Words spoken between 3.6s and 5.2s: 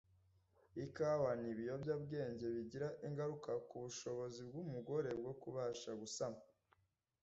ku bushobozi bw’umugore